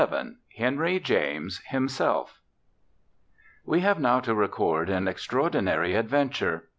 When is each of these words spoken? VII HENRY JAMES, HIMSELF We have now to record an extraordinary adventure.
VII 0.09 0.37
HENRY 0.55 0.99
JAMES, 0.99 1.59
HIMSELF 1.67 2.39
We 3.67 3.81
have 3.81 3.99
now 3.99 4.19
to 4.21 4.33
record 4.33 4.89
an 4.89 5.07
extraordinary 5.07 5.93
adventure. 5.93 6.69